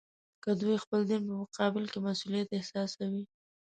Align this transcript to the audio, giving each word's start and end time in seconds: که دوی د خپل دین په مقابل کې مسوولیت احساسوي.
که 0.43 0.51
دوی 0.61 0.75
د 0.79 0.81
خپل 0.83 1.01
دین 1.09 1.21
په 1.29 1.33
مقابل 1.41 1.83
کې 1.91 1.99
مسوولیت 2.07 2.47
احساسوي. 2.51 3.23